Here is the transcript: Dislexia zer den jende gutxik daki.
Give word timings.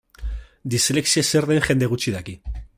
Dislexia 0.75 1.25
zer 1.33 1.49
den 1.53 1.63
jende 1.69 1.93
gutxik 1.95 2.19
daki. 2.21 2.39